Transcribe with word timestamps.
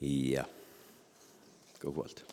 Ja. 0.00 0.46
God 1.80 1.94
kvalt. 1.94 2.24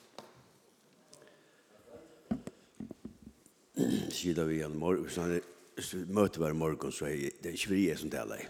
Sida 4.11 4.45
vi 4.47 4.61
en 4.63 4.77
morgen, 4.79 5.09
så 5.09 6.01
møter 6.07 6.45
vi 6.45 6.53
morgen, 6.57 6.91
så 6.91 7.09
er 7.11 7.35
det 7.43 7.53
ikke 7.53 7.73
frie 7.73 7.97
som 7.99 8.11
taler. 8.11 8.47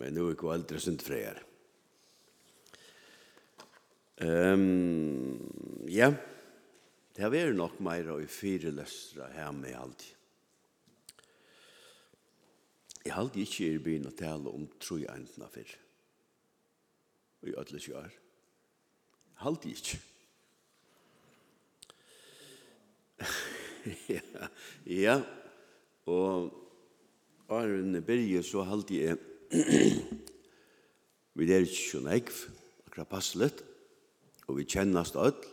Men 0.00 0.16
nå 0.16 0.30
er 0.30 0.40
kvalt, 0.40 0.68
det 0.70 0.80
er 0.80 0.84
sunt 0.86 1.04
freier. 1.04 1.42
Um, 4.16 5.36
ja, 5.92 6.08
det 7.12 7.20
har 7.20 7.32
vært 7.32 7.56
nok 7.56 7.80
mer 7.84 8.14
og 8.14 8.24
i 8.24 8.30
fire 8.32 8.72
løstra 8.72 9.28
her 9.36 9.52
med 9.52 9.76
alt. 9.76 10.06
Jeg 13.04 13.12
har 13.12 13.22
alltid 13.22 13.44
ikke 13.44 13.74
i 13.74 13.82
byen 13.84 14.08
å 14.08 14.16
tale 14.16 14.50
om 14.50 14.64
tro 14.80 14.96
i 14.98 15.04
en 15.04 15.28
trojentina 15.28 15.52
fyrr 15.52 15.76
i 17.50 17.56
ödle 17.56 17.80
kjør. 17.82 18.12
Halt 19.42 19.66
ikke. 19.68 19.98
ja, 24.16 24.48
ja, 24.86 25.16
og 26.06 26.52
Arjen 27.48 28.02
Berge 28.04 28.42
så 28.42 28.64
halt 28.66 28.90
jeg 28.90 29.16
vi 31.36 31.52
er 31.52 31.66
ikke 31.66 31.82
så 31.84 32.00
ekv, 32.10 32.38
akkurat 32.86 33.08
passlet, 33.08 33.62
og 34.48 34.56
vi 34.58 34.64
kjennast 34.64 35.18
ødl, 35.20 35.44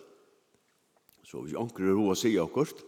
så 1.24 1.42
hvis 1.44 1.58
anker 1.60 1.90
er 1.92 2.00
å 2.00 2.16
si 2.18 2.34
akkurat, 2.40 2.84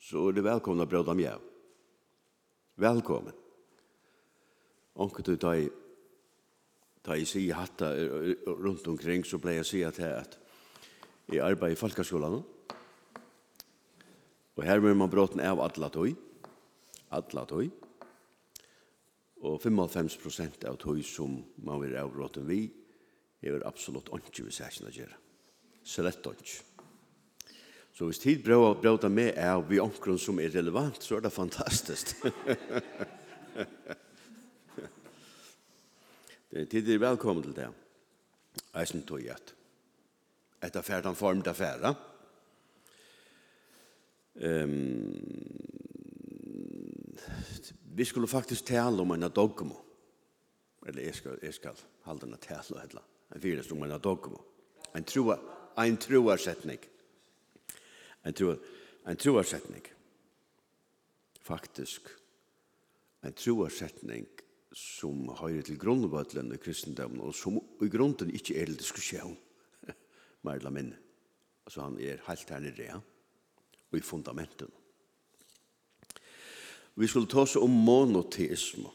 så 0.00 0.28
er 0.28 0.36
det 0.36 0.44
velkomna 0.44 0.86
brød 0.88 1.12
om 1.12 1.22
jeg. 1.22 1.38
Velkommen. 2.80 3.36
Anker 5.00 5.24
du 5.24 5.36
tar 5.40 5.60
i 5.60 5.68
Da 7.06 7.16
jeg 7.16 7.28
sier 7.30 7.56
hatta 7.56 7.90
rundt 8.46 8.88
omkring, 8.90 9.24
så 9.24 9.40
ble 9.40 9.56
jeg 9.58 9.68
sier 9.68 9.94
til 9.96 10.10
at 10.12 10.36
jeg 11.30 11.44
arbeider 11.44 11.76
i 11.76 11.80
folkeskolen. 11.80 12.40
Og 14.56 14.66
her 14.66 14.82
må 14.84 14.92
man 14.94 15.12
bråten 15.12 15.40
av 15.40 15.62
alle 15.64 15.88
tøy. 15.94 16.12
Alle 17.16 17.44
tøy. 17.48 17.70
Og 19.40 19.56
55% 19.62 20.66
av 20.68 20.76
tøy 20.82 21.00
som 21.06 21.38
man 21.64 21.80
vil 21.80 21.96
av 21.96 22.12
bråten 22.12 22.44
vi, 22.48 22.66
er 23.40 23.62
absolutt 23.64 24.10
ikke 24.18 24.44
vi 24.44 24.52
sier 24.52 24.84
å 24.84 24.92
gjøre. 24.92 25.16
Slett 25.80 26.26
ikke. 26.28 26.58
Så 27.96 28.06
hvis 28.06 28.20
tid 28.20 28.44
bråta 28.44 29.08
med 29.08 29.32
er 29.40 29.56
vi 29.68 29.80
omkring 29.80 30.20
som 30.20 30.38
er 30.40 30.52
relevant, 30.52 31.00
så 31.02 31.16
er 31.16 31.24
det 31.24 31.32
fantastisk. 31.32 32.14
Tid 36.50 36.88
er 36.88 36.98
velkommen 36.98 37.44
til 37.44 37.54
det. 37.54 37.68
Jeg 38.74 38.88
synes 38.88 39.04
tog 39.06 39.26
at 39.30 39.52
etter 40.66 40.82
ferdan 40.82 41.14
form 41.14 41.42
til 41.46 41.54
ferda. 41.54 41.92
Um, 44.34 45.20
vi 47.94 48.04
skulle 48.04 48.28
faktisk 48.28 48.66
tale 48.66 49.02
om 49.02 49.14
en 49.14 49.28
dogmo. 49.30 49.78
Eller 50.86 51.02
jeg 51.02 51.14
skal, 51.14 51.38
jeg 51.42 51.54
skal 51.54 51.78
halde 52.02 52.26
en 52.26 52.36
tale 52.42 52.74
og 52.74 52.80
heller. 52.80 53.06
En 53.34 53.40
fyres 53.40 53.70
om 53.70 53.82
en 53.82 54.00
dogmo. 54.00 54.42
En 54.96 55.04
troa, 55.04 55.38
en 55.78 55.96
troarsetning. 55.96 56.82
En 58.26 58.34
troa, 58.34 58.56
en 59.06 59.16
troarsetning. 59.16 59.86
Faktisk, 61.40 62.10
en 63.22 63.32
troarsetning 63.32 64.26
som 64.76 65.28
høyre 65.40 65.64
til 65.66 65.78
grunnvøtlen 65.80 66.52
i 66.54 66.58
kristendommen, 66.62 67.22
og 67.24 67.34
som 67.34 67.58
i 67.58 67.88
grunden 67.90 68.30
ikke 68.34 68.58
er 68.60 68.70
diskusjon, 68.70 69.36
mer 70.46 70.60
eller 70.60 70.74
mindre. 70.74 70.98
Altså 71.66 71.86
han 71.86 71.98
er 72.02 72.22
helt 72.26 72.50
her 72.50 72.62
nere, 72.64 72.86
ja? 72.86 73.00
og 73.90 73.98
i 73.98 74.04
fundamenten. 74.04 74.70
Vi 76.94 77.06
skulle 77.06 77.30
ta 77.30 77.44
oss 77.44 77.56
om 77.58 77.70
monoteisme, 77.70 78.90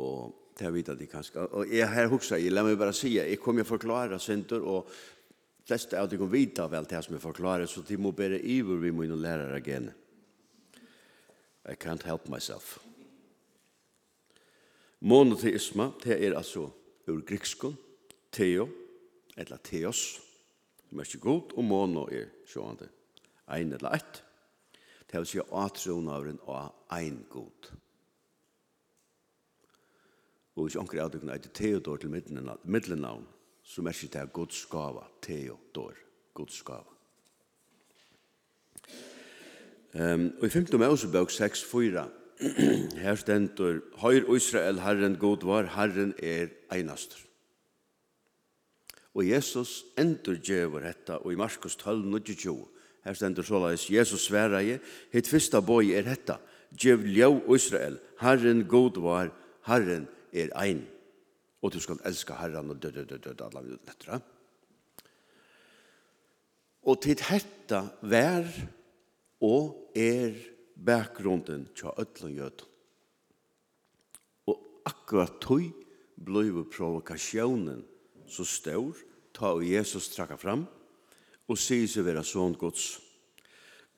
og 0.00 0.38
det 0.58 0.70
vet 0.74 0.92
jeg 0.92 1.08
kanskje. 1.10 1.46
Og 1.56 1.72
jeg 1.72 1.88
her 1.88 2.08
husker, 2.12 2.36
jeg 2.40 2.52
la 2.52 2.64
meg 2.64 2.78
bare 2.80 2.94
si, 2.96 3.16
jeg 3.16 3.40
kommer 3.40 3.64
å 3.66 3.72
forklare 3.72 4.20
synder, 4.20 4.64
og 4.64 4.92
fleste 5.66 5.98
av 5.98 6.08
de 6.10 6.20
kan 6.20 6.30
vite 6.32 6.68
vel 6.70 6.88
det 6.88 7.02
som 7.04 7.16
jeg 7.16 7.24
forklarer, 7.24 7.68
så 7.68 7.84
de 7.86 7.98
må 8.00 8.12
bare 8.16 8.40
iver 8.40 8.80
vi 8.82 8.92
mine 8.94 9.16
lærere 9.18 9.60
igjen. 9.60 9.90
I 11.68 11.76
can't 11.78 12.02
help 12.02 12.28
myself. 12.28 12.80
Monoteisme, 15.02 15.90
det 16.04 16.14
er 16.14 16.36
altså 16.38 16.68
ur 17.10 17.22
grekskon, 17.26 17.74
teo, 18.32 18.68
eller 19.36 19.58
teos, 19.64 20.20
som 20.88 21.00
er 21.00 21.08
ikke 21.08 21.24
god, 21.24 21.56
og 21.56 21.64
mono 21.64 22.04
er 22.06 22.28
sjående, 22.46 22.86
ein 23.50 23.72
eller 23.72 23.96
ett. 23.98 24.22
Det 25.10 25.18
vil 25.18 25.26
si 25.26 25.42
atronavren 25.42 26.38
av 26.46 26.70
ein 26.94 27.24
god. 27.30 27.72
Og 30.54 30.68
hvis 30.68 30.78
anker 30.78 31.02
av 31.02 31.10
dere 31.10 31.34
eit 31.34 31.50
teodor 31.50 31.98
til 31.98 32.12
middelnavn, 32.12 33.26
så 33.62 33.82
merker 33.82 34.08
det 34.12 34.22
er 34.22 34.32
Guds 34.32 34.64
gava, 34.70 35.08
teodor, 35.24 35.98
Guds 36.34 36.62
gava. 36.62 36.88
Um, 39.92 40.30
og 40.38 40.46
i 40.46 40.48
5. 40.48 40.70
Mosebøk 40.78 41.30
6, 41.30 41.64
4, 41.68 42.08
Her 43.04 43.18
stendur, 43.18 43.82
Høyr 44.02 44.26
Israel, 44.34 44.80
Herren 44.82 45.16
god 45.20 45.44
var, 45.46 45.68
Herren 45.76 46.14
er 46.18 46.50
einastur. 46.72 47.20
Og 49.14 49.28
Jesus 49.28 49.82
endur 50.00 50.38
djevur 50.40 50.84
hetta, 50.86 51.20
og 51.20 51.32
i 51.32 51.38
Markus 51.38 51.76
12, 51.76 52.06
22, 52.24 52.56
her 53.04 53.18
stendur 53.18 53.44
såleis, 53.44 53.84
Jesus 53.90 54.28
sværa 54.28 54.62
i, 54.64 54.78
hitt 55.12 55.28
fyrsta 55.28 55.60
boi 55.60 55.92
er 55.92 56.06
hetta, 56.08 56.38
djev 56.72 57.04
ljau 57.04 57.42
Israel, 57.54 57.98
Herren 58.22 58.64
god 58.68 59.00
var, 59.04 59.32
Herren 59.68 60.08
er 60.32 60.54
ein. 60.58 60.86
Og 61.62 61.74
du 61.74 61.78
skal 61.82 62.00
elska 62.08 62.38
Herren 62.40 62.72
og 62.72 62.80
død, 62.82 63.04
død, 63.04 63.18
død, 63.18 63.42
alla 63.44 63.62
vi 63.62 63.76
nettra. 63.76 64.18
Og 66.82 66.98
til 67.04 67.20
hetta 67.28 67.84
vær 68.02 68.48
og 69.42 69.92
er 69.94 70.34
bakgrunden 70.76 71.68
til 71.76 71.92
ødelen 71.98 72.36
jødun. 72.36 72.68
Og 74.46 74.58
akkurat 74.86 75.40
tog 75.40 75.70
ble 76.22 76.64
provokasjonen 76.70 77.82
så 78.28 78.44
stor, 78.46 78.96
ta 79.34 79.52
og 79.56 79.64
Jesus 79.66 80.10
trakka 80.12 80.36
fram, 80.36 80.66
og 81.48 81.58
sier 81.58 81.88
seg 81.90 82.06
vera 82.06 82.22
sånn 82.24 82.54
gods. 82.58 83.00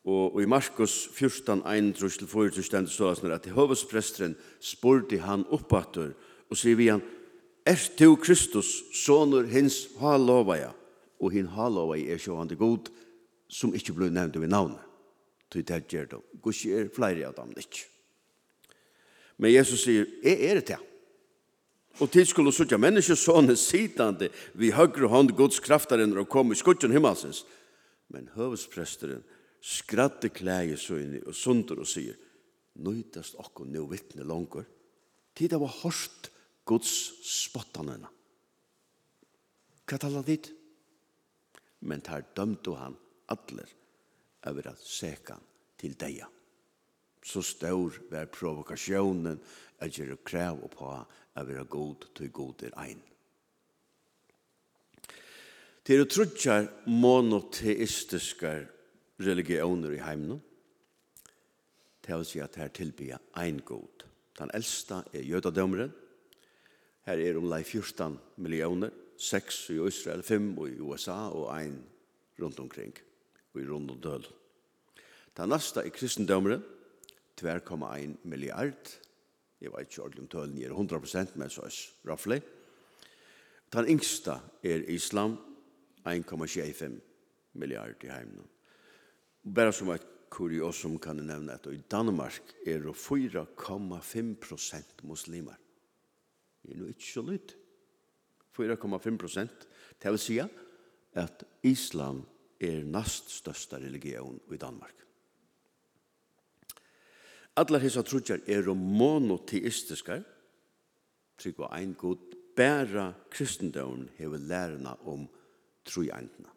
Og, 0.05 0.35
og 0.35 0.41
i 0.43 0.49
Markus 0.49 1.07
14, 1.15 1.63
1-4 1.65 2.65
stendet 2.65 2.93
så 2.93 3.13
at 3.15 3.45
til 3.45 3.57
høvespresteren 3.57 4.35
spurte 4.61 5.21
han 5.23 5.47
oppater, 5.55 6.13
og 6.51 6.59
sier 6.59 6.77
vi 6.77 6.91
han, 6.93 7.05
Er 7.65 7.81
du 7.99 8.17
Kristus, 8.17 8.83
sonur 8.93 9.47
hins 9.49 9.87
halovaja, 9.97 10.75
og 11.17 11.33
hin 11.33 11.47
halovaja 11.49 12.13
er 12.13 12.21
sjående 12.21 12.59
god, 12.61 12.91
som 13.49 13.73
ikkje 13.73 13.95
blei 13.97 14.11
nevnt 14.13 14.37
ved 14.37 14.53
navnet 14.53 14.83
til 15.53 15.65
det 15.67 15.85
gjør 15.91 16.09
det. 16.11 16.23
Guds 16.43 16.65
er 16.67 16.91
flere 16.95 17.29
av 17.29 17.37
dem 17.39 17.53
ikke. 17.59 17.87
Men 19.39 19.53
Jesus 19.53 19.85
sier, 19.85 20.07
jeg 20.23 20.41
er 20.49 20.61
det 20.61 20.67
til. 20.71 20.91
Og 22.03 22.11
til 22.11 22.27
skulle 22.27 22.53
sutja 22.55 22.79
menneskesånen 22.79 23.55
sittande 23.59 24.31
vi 24.59 24.73
høyre 24.75 25.11
hånd 25.11 25.31
Guds 25.39 25.61
kraftaren 25.63 26.17
og 26.19 26.29
kom 26.31 26.51
i 26.51 26.59
skutjen 26.59 26.95
himmelsens. 26.95 27.45
Men 28.11 28.31
høvespresteren 28.35 29.23
skratte 29.65 30.31
klæje 30.35 30.77
søgne 30.79 31.23
og 31.27 31.37
sunder 31.39 31.81
og 31.81 31.89
sier, 31.89 32.19
nøytast 32.75 33.39
okko 33.39 33.67
nu 33.71 33.87
vittne 33.91 34.27
langer. 34.27 34.67
Tid 35.35 35.55
var 35.55 35.71
hørst 35.83 36.31
Guds 36.67 36.91
spottene. 37.27 38.01
Hva 39.85 39.99
taler 40.01 40.27
dit? 40.27 40.51
Men 41.85 42.03
tar 42.03 42.27
dømte 42.35 42.75
han 42.79 42.99
atler 43.31 43.71
over 44.47 44.69
at 44.71 44.81
sekan 44.81 45.43
til 45.79 45.97
deia. 46.01 46.27
Så 47.25 47.43
stor 47.43 47.97
var 48.11 48.29
provokasjonen 48.33 49.41
at 49.81 49.93
gjøre 49.93 50.21
krev 50.25 50.61
på 50.73 50.91
at 50.93 51.49
være 51.49 51.65
god 51.65 52.09
til 52.15 52.31
god 52.33 52.63
er 52.69 52.79
ein. 52.79 53.01
Til 55.85 56.01
å 56.01 56.09
trutjar 56.09 56.69
monoteistiske 56.89 58.53
religioner 59.21 59.97
i 59.97 60.03
heimene. 60.05 60.41
til 62.05 62.21
å 62.21 62.25
si 62.27 62.41
at 62.45 62.57
her 62.61 62.69
tilbyr 62.69 63.17
ein 63.41 63.63
god. 63.65 64.05
Den 64.37 64.51
eldste 64.53 65.01
er 65.15 65.25
jødadommeren. 65.25 65.93
Her 67.09 67.21
er 67.21 67.39
omlai 67.39 67.63
14 67.65 68.19
millioner, 68.37 68.91
6 69.17 69.71
i 69.71 69.79
Israel, 69.89 70.23
5 70.23 70.51
i 70.69 70.81
USA 70.85 71.31
og 71.31 71.49
1 71.57 71.79
rundt 72.41 72.61
omkring 72.61 72.93
og 73.55 73.61
i 73.61 73.69
rund 73.69 73.91
og 73.91 74.03
døl. 74.03 74.27
Det 75.35 75.49
neste 75.49 75.87
i 75.87 75.95
kristendomere, 75.95 76.61
2,1 77.41 78.17
milliard, 78.25 79.01
jeg 79.61 79.73
vet 79.73 79.89
ikke 79.89 80.03
ordentlig 80.03 80.23
om 80.23 80.29
tølen 80.29 80.59
gir 80.59 80.75
100%, 80.75 81.39
men 81.39 81.51
så 81.51 81.63
er 81.67 81.75
roughly. 82.07 82.39
Den 83.73 83.89
yngste 83.91 84.39
er 84.63 84.85
islam, 84.93 85.39
1,25 86.07 87.01
milliard 87.55 88.05
i 88.05 88.13
heimen. 88.13 88.47
Bare 89.55 89.73
som 89.73 89.91
et 89.91 90.07
kuriosum 90.31 90.99
kan 90.99 91.19
jeg 91.19 91.27
nevne 91.27 91.53
at 91.55 91.67
i 91.71 91.83
Danmark 91.91 92.55
er 92.67 92.79
det 92.85 92.97
4,5% 92.97 94.85
muslimer. 95.03 95.55
Det 96.63 96.75
er 96.75 96.79
jo 96.79 96.87
ikke 96.87 97.13
så 97.13 97.23
lytt. 97.23 97.57
4,5%. 98.55 99.49
Det 100.03 100.11
vil 100.11 100.19
si 100.19 100.41
at 101.15 101.45
islam 101.63 102.27
er 102.61 102.85
næst 102.85 103.31
størsta 103.31 103.77
religion 103.77 104.41
i 104.53 104.57
Danmark. 104.57 104.95
Allar 107.57 107.79
hessa 107.79 108.03
trúgjar 108.03 108.43
er 108.51 108.73
monoteistiskar, 108.75 110.25
trygg 111.39 111.61
og 111.61 111.71
ein 111.79 111.95
god, 111.95 112.35
bæra 112.57 113.13
kristendomen 113.31 114.11
hever 114.19 114.39
lærna 114.39 114.95
om 115.07 115.29
trújandina. 115.87 116.51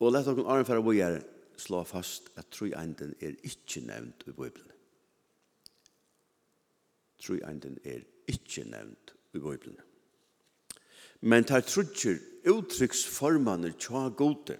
Og 0.00 0.12
lett 0.12 0.28
okkur 0.28 0.48
Aron 0.50 0.66
Færa 0.68 0.82
Bojar 0.84 1.20
slå 1.56 1.82
fast 1.88 2.28
at 2.36 2.50
trújandin 2.52 3.14
er 3.20 3.38
ikkje 3.42 3.86
nevnt 3.86 4.26
i 4.26 4.32
Bibelen. 4.32 4.72
Trújandin 7.22 7.78
er 7.84 8.04
ikkje 8.28 8.66
nevnt 8.68 9.14
i 9.32 9.38
Bibelen 9.38 9.85
men 11.20 11.44
tar 11.44 11.60
trutjer 11.60 12.18
uttrykksformaner 12.46 13.74
tja 13.78 14.08
gode, 14.08 14.58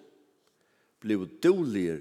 bliv 1.01 1.27
doligere, 1.43 2.01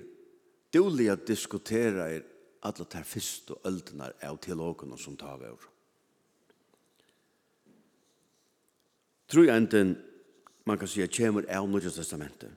dolig 0.73 1.09
at 1.11 1.27
diskutera 1.27 2.09
er 2.09 2.23
alla 2.65 2.85
tar 2.89 3.05
fyrst 3.05 3.51
og 3.53 3.67
öldnar 3.69 4.15
av 4.25 4.39
teologerna 4.41 4.97
som 4.97 5.17
tar 5.17 5.37
vår. 5.37 5.69
Tror 9.27 9.45
jag 9.45 9.57
inte 9.57 9.95
man 10.63 10.77
kan 10.77 10.87
säga 10.87 11.07
kommer 11.07 11.55
av 11.57 11.69
Nya 11.69 11.89
testamentet 11.89 12.51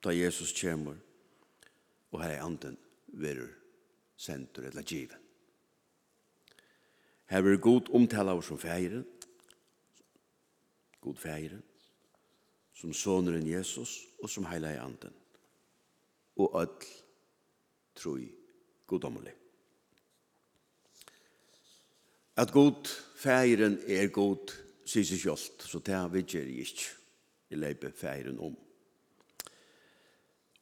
da 0.00 0.12
Jesus 0.12 0.52
kommer 0.60 0.96
og 2.12 2.22
her 2.22 2.30
er 2.30 2.42
anden 2.42 2.76
verur 3.06 3.50
sentur 4.16 4.66
eller 4.66 4.82
given. 4.82 5.18
Her 7.26 7.42
er 7.42 7.56
god 7.56 7.90
omtale 7.90 8.30
av 8.30 8.42
som 8.42 8.58
feiren 8.58 9.04
god 11.06 11.16
fægeren, 11.22 11.62
som 12.74 12.92
soneren 12.92 13.46
Jesus 13.46 14.00
og 14.22 14.30
som 14.30 14.46
heila 14.50 14.72
i 14.74 14.78
anden. 14.82 15.14
Og 16.36 16.62
ødel 16.62 16.86
troi 17.96 18.26
godomlig. 18.86 19.32
At 22.36 22.52
god 22.52 22.88
fægeren 23.16 23.78
er 23.86 24.10
god 24.12 24.50
sier 24.86 25.06
seg 25.06 25.22
sjålt, 25.22 25.62
så 25.66 25.78
det 25.78 25.94
har 25.94 26.10
vi 26.10 26.22
gjør 26.22 26.46
jeg 26.46 26.66
ikke. 26.66 26.88
i 27.50 27.54
leiper 27.54 27.92
fægeren 27.94 28.40
om. 28.42 28.56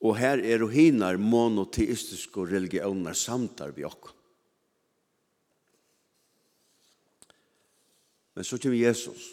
Og 0.04 0.18
her 0.18 0.42
er 0.44 0.62
og 0.62 0.70
hinar 0.70 1.16
monoteistiske 1.16 2.44
religioner 2.44 3.16
samtar 3.16 3.72
vi 3.72 3.86
okk. 3.88 4.10
Men 8.34 8.44
så 8.44 8.58
kommer 8.60 8.78
Jesus 8.78 9.30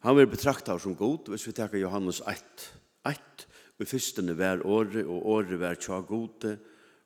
Han 0.00 0.16
vil 0.16 0.30
betrakta 0.32 0.74
oss 0.74 0.86
som 0.86 0.96
god, 0.96 1.28
hvis 1.28 1.44
vi 1.48 1.56
takker 1.56 1.80
Johannes 1.82 2.22
1. 2.28 2.68
1. 3.08 3.44
Og 3.80 3.88
fyrstene 3.88 4.36
var 4.36 4.62
åre, 4.64 5.04
og 5.04 5.26
åre 5.34 5.58
var 5.60 5.76
tja 5.80 6.00
gode, 6.04 6.56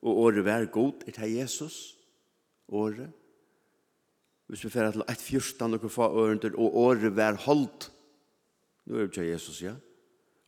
og 0.04 0.20
åre 0.26 0.44
var 0.46 0.66
god, 0.70 1.02
er 1.08 1.16
det 1.16 1.30
Jesus? 1.32 1.96
Åre? 2.70 3.08
Hvis 4.50 4.62
vi 4.66 4.70
fer 4.70 4.92
til 4.94 5.06
1. 5.08 5.26
14, 5.26 5.74
og 5.74 5.90
få 5.90 6.06
året, 6.22 6.46
og 6.54 6.78
åre 6.84 7.10
var 7.14 7.40
holdt. 7.46 7.90
Nå 8.86 8.98
er 8.98 9.08
det 9.08 9.16
tja 9.16 9.26
Jesus, 9.26 9.62
ja. 9.64 9.74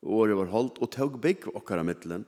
Og 0.06 0.22
åre 0.22 0.38
var 0.38 0.52
holdt, 0.54 0.78
og 0.78 0.92
tog 0.94 1.18
bygg 1.22 1.48
okkar 1.54 1.82
av 1.82 1.88
middelen. 1.88 2.26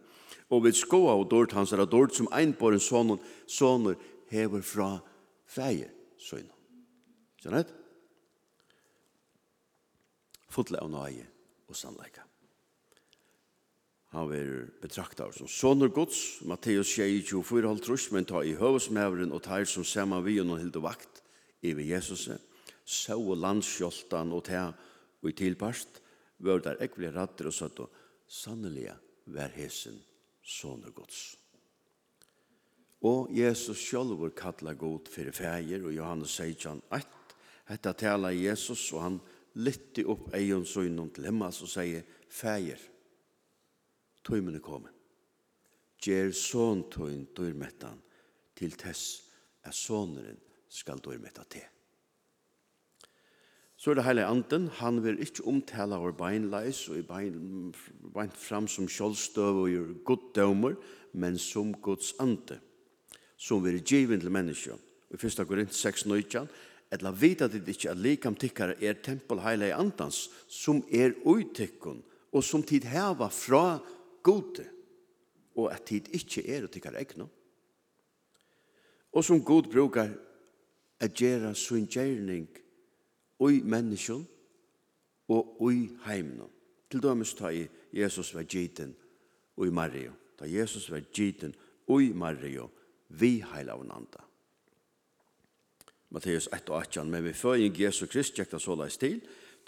Og 0.50 0.64
vi 0.64 0.72
skoa 0.74 1.14
og 1.18 1.28
dårt 1.30 1.54
hans 1.54 1.74
er 1.76 1.84
dårt 1.86 2.16
som 2.16 2.30
einbåren 2.34 2.82
sonen, 2.82 3.20
soner 3.46 3.98
hever 4.32 4.64
fra 4.64 4.96
feir, 5.46 5.92
søgna. 6.18 6.54
Skjønner 7.38 7.62
det? 7.62 7.76
fotla 10.52 10.82
av 10.82 10.90
nøye 10.92 11.26
og 11.68 11.76
sannleika. 11.76 12.24
Han 14.16 14.28
vil 14.30 14.52
betrakta 14.80 15.26
oss 15.28 15.42
som 15.42 15.48
sonur 15.52 15.90
gods, 15.92 16.40
Matteus 16.48 16.88
24, 16.96 17.42
24, 17.44 18.12
men 18.16 18.24
ta 18.28 18.40
i 18.40 18.56
høvesmævren 18.56 19.34
og 19.36 19.42
tar 19.44 19.68
som 19.68 19.84
sema 19.84 20.22
vi 20.24 20.38
og 20.40 20.56
hilde 20.56 20.80
vakt 20.80 21.20
iver 21.60 21.84
Jesus, 21.84 22.28
så 22.88 23.18
landsjoltan 23.18 24.32
og 24.32 24.46
ta 24.48 24.70
og 25.20 25.28
i 25.28 25.36
tilpast, 25.36 26.00
var 26.38 26.62
der 26.64 26.80
ekvile 26.80 27.12
ratter 27.12 27.50
og 27.50 27.54
søtt 27.54 27.82
og 27.82 27.92
sannelig 28.30 28.94
vær 29.26 29.52
hesen 29.52 29.98
sonur 30.40 30.94
gods. 30.94 31.36
Og 33.04 33.28
Jesus 33.30 33.78
sjálfur 33.78 34.32
kallar 34.34 34.74
god 34.74 35.10
fyrir 35.12 35.32
fægir, 35.32 35.84
og 35.84 35.94
Johannes 35.94 36.30
16, 36.30 36.80
1, 36.90 37.06
hetta 37.68 37.92
tala 37.92 38.32
Jesus, 38.34 38.92
og 38.92 39.02
han 39.02 39.20
lytte 39.54 40.04
opp 40.06 40.34
egen 40.36 40.66
søgnen 40.66 41.10
til 41.14 41.28
Himmas 41.28 41.62
og 41.62 41.72
sier, 41.72 42.04
«Fæger, 42.28 42.80
tøymen 44.24 44.58
er 44.58 44.64
kommet. 44.64 44.92
Gjer 45.98 46.30
sån 46.36 46.84
tøyn 46.92 47.24
dørmettan 47.36 47.98
til 48.58 48.76
tess 48.78 49.24
at 49.64 49.74
såneren 49.74 50.38
skal 50.68 51.00
dørmetta 51.02 51.46
til.» 51.48 51.66
Så 53.78 53.90
er 53.90 53.94
det 53.94 54.04
hele 54.08 54.26
anden, 54.26 54.66
han 54.80 55.04
vil 55.04 55.20
ikke 55.22 55.44
omtale 55.46 56.00
vår 56.02 56.16
beinleis 56.18 56.80
og 56.90 57.04
bein, 57.06 57.70
bein 58.10 58.32
fram 58.34 58.66
som 58.66 58.88
kjølstøv 58.90 59.60
og 59.62 59.68
gjør 59.70 59.92
goddommer, 60.08 60.74
men 61.14 61.38
som 61.38 61.70
Guds 61.74 62.10
ande, 62.18 62.58
som 63.38 63.62
vil 63.62 63.78
givet 63.78 64.20
til 64.20 64.34
mennesker. 64.34 64.74
I 65.14 65.14
1. 65.14 65.46
Korinth 65.46 65.72
6, 65.72 66.06
19, 66.06 66.48
etla 66.92 67.12
vita 67.12 67.48
dit 67.48 67.68
ikkje 67.68 67.90
at 67.92 68.00
likam 68.00 68.36
tikkar 68.38 68.74
er 68.80 69.00
tempel 69.04 69.42
heilei 69.44 69.70
andans, 69.76 70.28
som 70.48 70.82
er 70.90 71.16
uittikkun, 71.24 72.02
og 72.32 72.44
som 72.44 72.62
tid 72.62 72.86
heva 72.88 73.28
fra 73.32 73.78
gode, 74.22 74.66
og 75.56 75.72
at 75.72 75.86
tid 75.88 76.08
ikkje 76.14 76.44
er 76.54 76.68
tikkar 76.70 76.96
egnu. 77.00 77.28
Og 79.12 79.24
som 79.24 79.42
god 79.44 79.70
brukar 79.72 80.12
at 81.00 81.14
gjera 81.14 81.54
sin 81.54 81.86
gjerning 81.86 82.48
ui 83.40 83.62
menneskjon 83.64 84.26
og 85.28 85.62
ui 85.62 85.88
heimno. 86.06 86.48
Til 86.90 87.02
dømes 87.02 87.34
ta 87.36 87.50
i 87.52 87.66
Jesus 87.92 88.34
var 88.34 88.46
giten 88.48 88.94
ui 89.58 89.70
Mario. 89.70 90.12
Ta 90.38 90.46
Jesus 90.46 90.90
var 90.90 91.04
giten 91.12 91.54
ui 91.88 92.12
Mario, 92.12 92.70
vi 93.08 93.42
heilavnanda. 93.52 94.27
Matteus 96.14 96.48
1 96.52 96.70
og 96.72 96.80
18, 96.80 97.10
men 97.10 97.24
vi 97.26 97.34
føyen 97.36 97.74
Jesu 97.76 98.06
Krist 98.08 98.36
gikk 98.38 98.54
det 98.54 98.62
så 98.64 98.76
leis 98.78 98.96
til, 99.00 99.18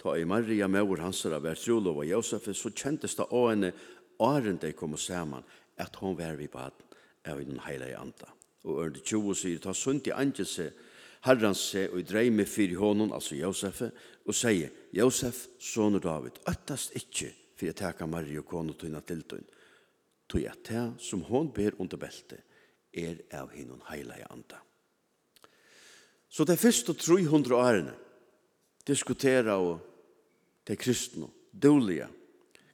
ta 0.01 0.15
i 0.17 0.25
Maria 0.25 0.67
Mauer 0.67 1.03
Hansara 1.03 1.37
vær 1.41 1.59
trolov 1.59 2.01
og 2.01 2.07
Josef, 2.09 2.47
så 2.57 2.71
kjentes 2.73 3.13
det 3.19 3.27
av 3.27 3.49
henne 3.51 3.69
åren 4.21 4.57
de 4.61 4.71
kom 4.73 4.97
sammen, 4.97 5.45
at 5.77 5.99
hon 6.01 6.17
var 6.17 6.39
vi 6.39 6.49
baden 6.49 6.97
av 7.29 7.43
den 7.45 7.61
heilige 7.61 7.99
anda. 7.99 8.31
Og 8.65 8.79
ørende 8.81 9.03
20 9.05 9.37
sier, 9.37 9.61
ta 9.61 9.73
sunt 9.77 10.09
i 10.09 10.15
angelse, 10.15 10.71
herran 11.27 11.57
seg 11.57 11.93
og 11.93 12.05
drei 12.09 12.29
med 12.33 12.49
fyr 12.49 12.73
i 12.73 12.79
hånden, 12.79 13.13
altså 13.13 13.37
Josef, 13.37 13.83
og 14.25 14.37
sier, 14.37 14.73
Josef, 14.97 15.45
sonur 15.61 16.01
David, 16.01 16.41
øttast 16.49 16.97
ikkje, 16.97 17.29
for 17.53 17.69
jeg 17.69 17.77
teka 17.77 18.09
Maria 18.09 18.41
og 18.41 18.49
konu 18.49 18.73
tøyna 18.73 19.03
tiltøyn, 19.05 19.45
tøy 20.25 20.47
at 20.49 20.65
det 20.65 20.87
som 21.05 21.21
hon 21.29 21.53
ber 21.53 21.77
under 21.77 22.01
beltet, 22.01 22.41
er 22.91 23.21
av 23.37 23.53
hinnon 23.53 23.85
heilige 23.91 24.25
anda. 24.33 24.57
Så 26.31 26.47
det 26.47 26.59
første 26.59 26.93
300 26.95 27.55
årene 27.55 27.93
diskutera 28.87 29.57
og 29.59 29.81
til 30.65 30.77
kristne, 30.79 31.27
dårlige, 31.51 32.07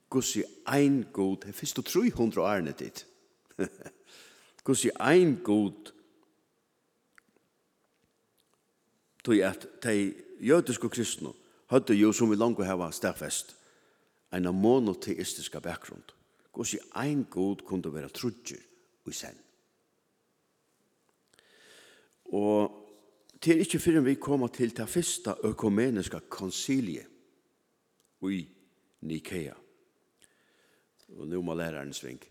gos 0.09 0.35
i 0.37 0.43
ein 0.69 1.01
god, 1.13 1.37
det 1.47 1.55
første 1.55 1.81
300 1.81 2.41
årene 2.41 2.75
ditt, 2.77 3.05
gos 4.67 4.85
i 4.85 4.93
ein 5.01 5.39
god, 5.43 5.91
tog 9.25 9.41
at 9.43 9.67
de 9.83 10.13
jødiske 10.39 10.89
kristne 10.89 11.33
hadde 11.73 11.97
jo 11.97 12.13
som 12.13 12.29
vi 12.31 12.37
langt 12.37 12.63
hava 12.63 12.91
stafest 12.91 13.55
en 14.31 14.47
monoteistiska 14.53 15.59
bakgrunn. 15.59 16.03
Gos 16.53 16.75
i 16.77 16.79
ein 16.95 17.25
god 17.25 17.65
kunne 17.65 17.93
være 17.93 18.13
trudger 18.13 18.61
og 19.05 19.13
sen. 19.13 19.35
Og 22.31 22.86
det 23.43 23.53
er 23.53 23.59
ikke 23.59 23.79
før 23.79 23.99
vi 24.01 24.15
kommer 24.15 24.47
til 24.47 24.77
det 24.77 24.89
første 24.89 25.35
økumeniske 25.43 26.19
konsilie 26.29 27.05
i 28.21 28.47
Nikea. 29.01 29.53
Og 31.09 31.27
nå 31.27 31.41
må 31.41 31.53
læreren 31.53 31.93
sving. 31.93 32.23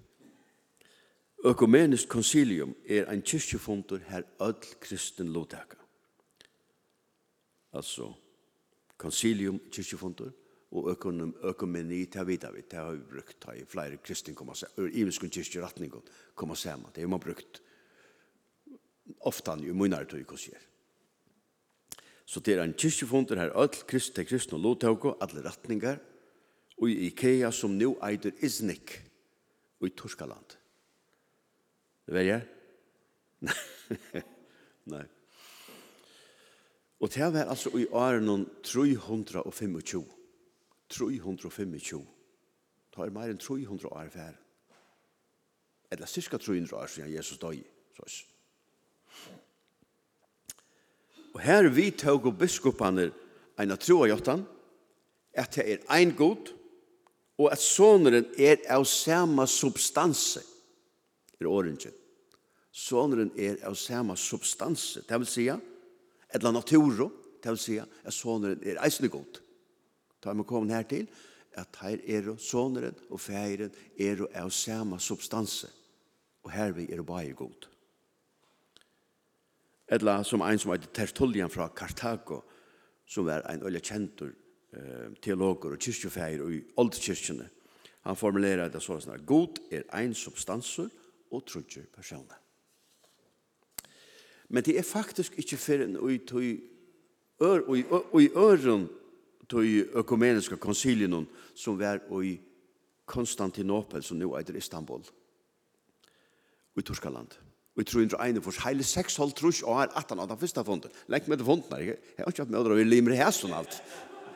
Økumenisk 1.45 2.09
konsilium 2.09 2.75
er 2.89 3.11
ein 3.11 3.23
kyrkjefundur 3.23 3.99
her 4.09 4.23
ødel 4.41 4.81
kristen 4.81 5.33
lovtaka. 5.33 5.77
Altså, 7.73 8.13
konsilium, 8.97 9.61
kyrkjefundur, 9.71 10.33
og 10.71 10.91
økonom, 10.91 11.37
økomeni, 11.43 12.05
det 12.05 12.15
har 12.15 12.25
vi 12.25 12.37
det, 12.37 12.71
det 12.71 12.79
har 12.79 12.91
vi 12.93 12.99
brukt, 12.99 13.47
i 13.55 13.65
flere 13.65 13.97
kristne 13.97 14.35
kommer 14.35 14.55
seg, 14.55 14.69
og 14.77 14.91
imenskun 14.91 15.31
kyrkjeratningen 15.31 16.03
kommer 16.35 16.55
sammen, 16.55 16.91
det 16.95 17.05
har 17.05 17.09
man 17.09 17.21
brukt 17.21 17.63
ofta 19.21 19.55
i 19.63 19.73
munnare 19.73 20.05
tog 20.05 20.25
hos 20.31 20.49
gjerne. 20.49 20.76
Så 22.27 22.43
det 22.43 22.57
er 22.57 22.65
en 22.65 22.75
kyrkjefunder 22.75 23.39
her, 23.39 23.55
öll 23.55 23.71
kristne, 23.87 24.25
kristne 24.27 24.59
og 24.59 24.65
lovtauko, 24.65 25.15
alle 25.23 25.45
retningar, 25.47 26.01
og 26.77 26.91
i 26.91 27.07
Ikea 27.07 27.53
som 27.55 27.77
nu 27.79 27.95
eider 28.05 28.35
Iznik, 28.45 28.99
og 29.81 29.89
i 29.89 29.95
Torskaland. 29.95 30.57
Det 32.07 32.15
vet 32.15 32.27
jeg? 32.27 32.43
Nei. 33.47 34.25
Nei. 34.91 35.07
Og 37.01 37.13
det 37.15 37.33
var 37.33 37.51
altså 37.51 37.71
i 37.79 37.87
åren 37.93 38.47
325. 38.63 40.05
325. 40.89 42.07
Det 42.91 43.05
er 43.05 43.13
mer 43.13 43.33
enn 43.33 43.41
300 43.43 43.91
år 43.93 44.09
før. 44.09 44.39
Eller 45.93 46.07
cirka 46.07 46.39
300 46.39 46.77
år 46.77 46.87
siden 46.87 47.13
Jesus 47.13 47.39
døg. 47.39 47.61
Så 47.97 48.25
Og 51.37 51.43
her 51.45 51.67
vi 51.69 51.91
tog 51.93 52.25
og 52.31 52.39
biskopene 52.41 53.11
en 53.61 53.73
av 53.75 53.81
troa 53.81 54.07
jottan, 54.09 54.41
at 55.37 55.59
det 55.59 55.67
er 55.69 55.83
ein 55.93 56.15
god, 56.17 56.49
og 57.37 57.51
at 57.53 57.61
sonren 57.61 58.25
er 58.41 58.63
av 58.73 58.87
samme 58.89 59.45
substanse, 59.45 60.41
er 61.37 61.51
åringen. 61.53 61.93
Sonren 62.73 63.35
er 63.37 63.61
av 63.69 63.77
samme 63.77 64.17
substanse, 64.17 65.05
det 65.05 65.21
vil 65.21 65.29
si, 65.29 65.47
eller 65.53 66.57
naturo, 66.57 67.11
det 67.45 67.53
vil 67.53 67.61
si, 67.61 67.79
at 67.85 68.17
sonren 68.17 68.65
er 68.65 68.81
eisende 68.81 69.13
god. 69.13 69.43
Da 70.25 70.33
er 70.33 70.41
vi 70.41 70.49
kommet 70.49 70.73
her 70.73 70.89
til, 70.89 71.05
at 71.53 71.83
her 71.83 72.01
er 72.01 72.33
sonren 72.41 72.97
og 73.11 73.21
feiren 73.21 73.77
er 74.01 74.25
av 74.41 74.49
samme 74.57 74.97
substanse, 75.05 75.69
og 76.49 76.57
her 76.57 76.73
vi 76.73 76.89
er 76.97 77.05
bare 77.05 77.37
god. 77.37 77.69
Eller 79.89 80.23
som 80.23 80.43
en 80.43 80.59
som 80.59 80.73
heter 80.73 80.93
Tertullian 80.93 81.51
fra 81.51 81.69
Kartago, 81.69 82.41
som 83.07 83.27
var 83.27 83.47
en 83.51 83.63
øye 83.63 83.81
kjentur 83.81 84.33
eh, 84.75 85.13
teologer 85.23 85.77
og 85.77 85.79
kyrkjofeir 85.79 86.43
i 86.43 86.63
oldkyrkjene. 86.77 87.47
Han 88.07 88.19
formulerer 88.19 88.71
det 88.71 88.83
sånn 88.83 89.15
at 89.15 89.27
God 89.27 89.61
er 89.71 89.87
ein 89.95 90.15
substansur 90.15 90.91
og 91.31 91.47
trudger 91.47 91.87
personer. 91.95 92.39
Men 94.49 94.63
det 94.63 94.77
er 94.79 94.87
faktisk 94.87 95.39
ikke 95.39 95.59
for 95.59 95.83
en 95.83 95.97
ui 95.99 96.19
tui 96.27 96.51
ør, 97.43 97.65
ui, 97.67 97.83
ui 98.15 98.29
øren 98.37 98.87
tui 99.49 99.83
økumeniske 99.95 100.57
konsilien 100.57 101.27
som 101.55 101.79
var 101.79 102.03
i 102.23 102.37
Konstantinopel, 103.07 104.03
som 104.03 104.19
nå 104.19 104.33
er 104.35 104.57
Istanbul, 104.59 105.03
ui 106.75 106.83
Torskaland. 106.83 107.46
Og 107.77 107.83
jeg 107.83 107.89
tror 107.91 108.07
ikke 108.07 108.25
ene 108.25 108.41
for 108.41 108.57
hele 108.65 108.85
seks 108.89 109.19
halv 109.21 109.35
trus 109.37 109.59
og 109.61 109.77
her 109.77 109.91
18 109.93 110.23
av 110.23 110.31
den 110.31 110.39
første 110.41 110.63
fondet. 110.65 110.95
Lengt 111.13 111.29
med 111.29 111.43
det 111.43 111.45
fonden 111.45 111.75
her, 111.77 111.83
ikke? 111.85 112.13
Jeg 112.17 112.25
har 112.25 112.33
ikke 112.33 112.47
hatt 112.47 112.55
med 112.55 112.71
å 112.73 112.79
limer 112.89 113.13
i 113.13 113.19
hæsen 113.21 113.53
alt. 113.53 113.77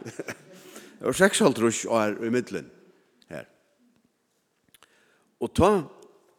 Det 0.04 1.06
var 1.08 1.16
seks 1.16 1.40
halv 1.40 1.56
trus 1.56 1.78
og 1.88 1.96
her 1.96 2.18
i 2.20 2.32
middelen 2.32 2.66
her. 3.30 3.46
Og 5.40 5.54
ta 5.56 5.70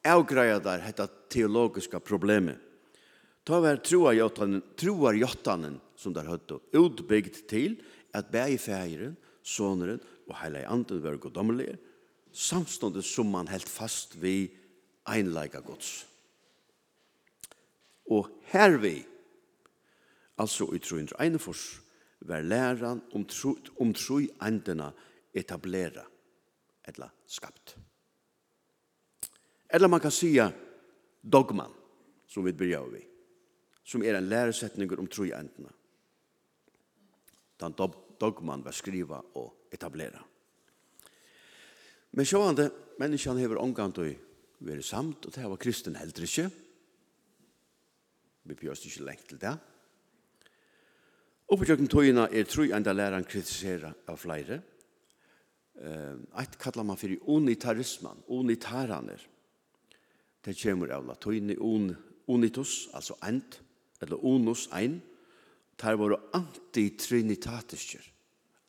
avgreia 0.05 0.59
der 0.61 0.85
dette 0.85 1.07
teologiske 1.33 1.97
problemet. 2.05 2.61
Ta 3.49 3.57
var 3.57 3.81
troarjottanen, 3.81 4.61
troarjottanen 4.77 5.79
som 5.97 6.13
der 6.13 6.29
høtt 6.29 6.53
og 6.53 6.77
utbygd 6.77 7.41
til 7.49 7.79
at 8.13 8.29
bæg 8.29 8.53
i 8.53 8.61
fægeren, 8.61 9.17
soneren 9.41 9.97
og 10.29 10.37
heilig 10.43 10.67
anden 10.69 11.01
var 11.01 11.17
goddommelige, 11.17 11.79
samståndet 12.29 13.09
som 13.09 13.33
man 13.33 13.49
helt 13.49 13.69
fast 13.69 14.13
vid 14.21 14.53
einleika 15.09 15.65
gods 15.65 16.10
og 18.09 18.29
hervi, 18.51 19.05
altså 20.37 20.71
i 20.73 20.79
341, 20.79 21.81
var 22.21 22.41
læran 22.41 23.01
om, 23.13 23.25
tru, 23.25 23.55
om 23.79 23.93
troi 23.93 24.29
andena 24.39 24.91
etablera, 25.33 26.03
etla 26.87 27.09
skapt. 27.27 27.75
Eller 29.69 29.87
man 29.87 29.99
kan 29.99 30.11
sia 30.11 30.51
dogman, 31.21 31.71
som 32.27 32.45
vi 32.45 32.53
byrjar 32.53 32.89
vi, 32.91 33.05
som 33.83 34.03
er 34.03 34.17
en 34.17 34.29
læresetning 34.29 34.91
om 34.99 35.07
troi 35.07 35.31
andena. 35.31 35.71
Den 37.61 37.75
dogman 38.21 38.65
var 38.65 38.71
skriva 38.75 39.21
og 39.35 39.69
etablera. 39.73 40.21
Men 42.11 42.27
sjåande, 42.27 42.69
menneskene 42.99 43.39
hever 43.39 43.61
omgang 43.61 43.93
til 43.95 44.11
å 44.11 44.65
være 44.67 44.83
samt, 44.83 45.25
og 45.25 45.33
det 45.33 45.47
var 45.47 45.61
kristen 45.61 45.95
heldre 45.95 46.27
ikke. 46.27 46.49
Vi 48.43 48.57
bjørst 48.57 48.87
ikke 48.89 49.05
lengt 49.05 49.27
til 49.29 49.41
det. 49.41 49.53
Oppgjøkken 51.51 51.89
togene 51.91 52.29
er 52.31 52.47
tru 52.47 52.63
enda 52.71 52.93
læreren 52.95 53.27
kritisere 53.27 53.91
av 54.07 54.19
flere. 54.21 54.61
Et 55.81 56.57
kallar 56.61 56.85
man 56.87 56.99
for 56.99 57.11
unitarismen, 57.27 58.23
unitaraner. 58.31 59.19
Det 60.41 60.55
kommer 60.57 60.93
av 60.95 61.05
latøyne 61.05 61.57
un, 61.59 61.91
unitus, 62.31 62.87
altså 62.95 63.17
ent, 63.27 63.59
eller 64.01 64.23
unus, 64.25 64.67
ein. 64.73 65.01
Det 65.81 65.93
var 65.97 66.17
antitrinitatiske. 66.37 67.99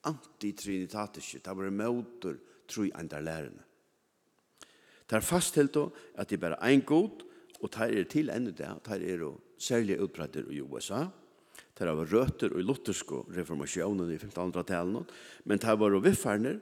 Antitrinitatiske, 0.09 1.39
det 1.45 1.57
var 1.57 1.71
møter 1.71 2.41
tru 2.69 2.89
enda 2.91 3.21
lærerne. 3.21 3.63
Det 5.09 5.19
er 5.19 5.67
då 5.67 5.93
at 6.15 6.29
det 6.29 6.37
er 6.37 6.41
bare 6.41 6.73
en 6.73 6.81
god, 6.81 7.23
og 7.61 7.71
det 7.71 7.99
er 7.99 8.05
til 8.05 8.31
enda 8.31 8.51
det, 8.51 8.85
det 8.87 9.11
er 9.13 9.19
jo 9.19 9.41
særlig 9.63 10.01
utbretter 10.03 10.49
i 10.51 10.61
USA. 10.63 11.07
Det 11.79 11.89
var 11.89 12.11
røter 12.11 12.53
i 12.59 12.65
lutherske 12.65 13.23
reformasjonen 13.37 14.11
i 14.13 14.19
1500-tallet, 14.19 15.13
men 15.45 15.61
det 15.63 15.77
var 15.79 15.99
viffarner 16.03 16.59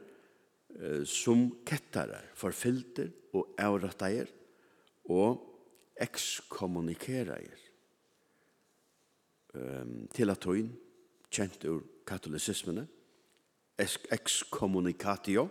eh, 0.76 1.02
som 1.08 1.48
kettare, 1.66 2.22
forfilter 2.38 3.10
og 3.36 3.54
avrettere 3.58 4.28
og 5.10 5.46
ekskommunikerer 6.00 7.48
um, 9.54 10.06
til 10.14 10.30
latin, 10.30 10.70
kjent 11.30 11.64
ur 11.68 11.82
katolisismene, 12.08 12.86
ekskommunikatio, 13.80 15.48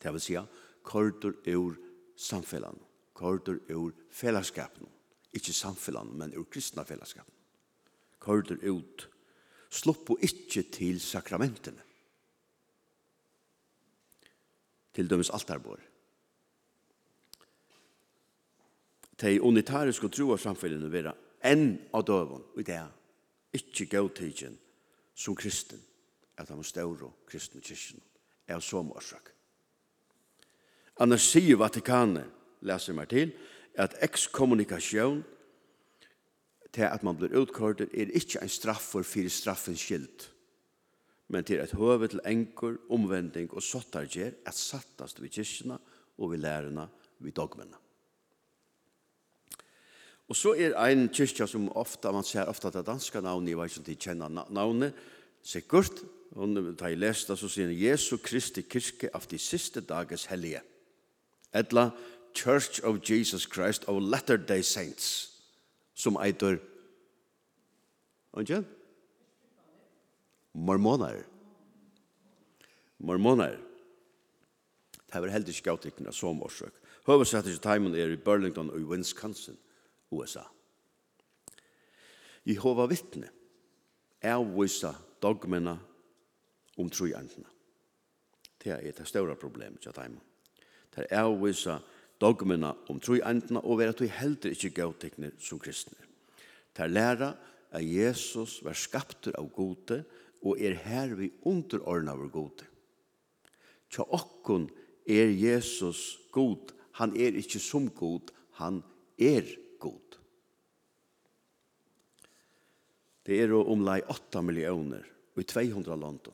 det 0.00 0.12
vil 0.14 0.22
si 0.24 0.38
kordur 0.86 1.36
ur 1.46 1.76
samfellan, 2.16 2.78
kordur 3.14 3.60
ur 3.70 3.92
fellesskapen. 4.10 4.88
Ikke 5.32 5.52
samfellan, 5.54 6.10
men 6.18 6.34
ur 6.36 6.48
kristna 6.50 6.82
fellesskapen. 6.84 7.34
Kordur 8.18 8.58
ut. 8.70 9.06
Sloppo 9.70 10.16
ikke 10.22 10.64
til 10.72 11.00
sakramentene. 11.00 11.82
Til 14.94 15.10
dømes 15.10 15.30
altarbor. 15.30 15.78
De 19.20 19.36
unitariske 19.42 20.08
troa 20.08 20.38
samfellene 20.40 20.88
vera 20.90 21.12
enn 21.44 21.76
av 21.94 22.04
døvun, 22.08 22.42
og 22.56 22.64
det 22.64 22.76
er 22.76 22.88
ikke 23.56 23.88
gautigjen 23.92 24.56
som 25.14 25.36
kristen, 25.36 25.80
at 26.36 26.48
han 26.48 26.60
var 26.60 26.68
større 26.68 27.10
kristne 27.28 27.60
kyrkjen, 27.60 28.00
er 28.48 28.60
så 28.64 28.82
morsak. 28.82 29.30
Annars 31.00 31.28
sier 31.28 31.60
Vatikanet, 31.60 32.28
leser 32.60 32.96
meg 32.96 33.08
til, 33.12 33.32
at 33.74 33.96
ekskommunikasjon 34.02 35.22
til 36.72 36.86
at 36.86 37.02
man 37.02 37.18
blir 37.18 37.34
utkortet 37.40 37.90
er 37.94 38.12
ikke 38.14 38.42
en 38.42 38.52
straff 38.52 38.92
for 38.94 39.06
fire 39.06 39.30
straffens 39.30 39.82
skild, 39.82 40.28
men 41.28 41.44
til 41.44 41.62
et 41.62 41.74
høve 41.78 42.08
til 42.08 42.22
enkur, 42.26 42.78
omvending 42.90 43.50
og 43.54 43.62
sottarger 43.62 44.34
at 44.46 44.54
sattast 44.54 45.22
vid 45.22 45.34
kyrkjene 45.34 45.78
og 46.18 46.32
vid 46.32 46.42
lærerne 46.42 46.88
vid 47.18 47.32
dogmene. 47.32 47.78
Og 50.30 50.36
så 50.38 50.54
er 50.54 50.76
ein 50.78 51.08
kyrkja 51.10 51.46
som 51.50 51.66
ofta, 51.74 52.12
man 52.14 52.24
ser 52.24 52.46
ofta 52.46 52.70
det 52.70 52.86
danska 52.86 53.20
navnet, 53.20 53.50
jeg 53.50 53.58
vet 53.58 53.70
ikke 53.70 53.80
om 53.80 53.86
de 53.88 53.96
kjenner 53.98 54.50
navnet, 54.54 54.98
sikkert, 55.42 56.04
og 56.38 56.54
da 56.78 56.86
jeg 56.86 57.00
leste 57.02 57.34
så 57.34 57.48
sier 57.50 57.72
Jesu 57.74 58.16
Kristi 58.22 58.62
kyrke 58.62 59.10
av 59.14 59.26
de 59.26 59.38
siste 59.42 59.82
dages 59.82 60.28
hellige. 60.30 60.60
Etla 61.50 61.88
Church 62.34 62.80
of 62.80 63.00
Jesus 63.02 63.46
Christ 63.46 63.84
of 63.88 64.02
Latter-day 64.02 64.62
Saints 64.62 65.30
som 65.94 66.16
eitur 66.16 66.58
Ongen? 68.32 68.66
Mormonar. 70.54 71.24
Mormonar. 72.98 73.58
Det 75.12 75.20
var 75.20 75.32
heldig 75.34 75.54
skjautikna 75.54 76.12
som 76.14 76.42
årsøk. 76.42 76.74
Høvesettet 77.06 77.56
i 77.56 77.62
Taimun 77.62 77.94
er 77.98 78.12
i 78.14 78.20
Burlington 78.20 78.70
og 78.70 78.78
i 78.78 78.86
Wisconsin, 78.86 79.58
USA. 80.10 80.44
Jehova 82.46 82.86
vittne 82.90 83.30
er 84.22 84.38
dogmena 85.22 85.78
om 86.78 86.90
trojantene. 86.90 87.48
Det 88.62 88.72
er 88.72 88.92
det 88.92 89.08
større 89.08 89.36
problemet 89.36 89.80
til 89.80 89.92
Taimun. 89.92 90.22
Det 90.96 91.06
er 91.10 91.26
vissa 91.42 91.78
dogmena 92.20 92.74
om 92.92 93.00
troendene 93.00 93.62
og 93.64 93.80
være 93.80 93.94
at 93.94 94.02
vi 94.04 94.10
heldur 94.12 94.52
ikke 94.54 94.74
gautekne 94.76 95.32
som 95.40 95.60
kristne. 95.62 95.96
Det 96.76 96.84
er 96.84 96.92
læra 96.92 97.30
at 97.70 97.86
Jesus 97.86 98.60
var 98.64 98.78
skaptur 98.78 99.36
av 99.38 99.48
gode 99.54 100.02
og 100.42 100.60
er 100.60 100.76
her 100.84 101.14
vi 101.18 101.30
underordna 101.48 102.14
av 102.16 102.28
gode. 102.32 102.66
Tja 103.90 104.06
okkon 104.06 104.68
er 105.08 105.32
Jesus 105.34 106.20
god, 106.32 106.72
han 107.00 107.16
er 107.16 107.38
ikke 107.40 107.60
som 107.62 107.88
god, 107.90 108.30
han 108.60 108.82
er 109.18 109.48
god. 109.82 110.18
Det 113.26 113.40
er 113.42 113.54
omlai 113.54 114.00
8 114.08 114.42
millioner 114.42 115.04
og 115.34 115.42
i 115.42 115.48
200 115.48 115.98
land 115.98 116.30